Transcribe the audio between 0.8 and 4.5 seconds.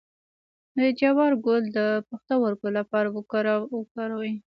جوار ګل د پښتورګو لپاره وکاروئ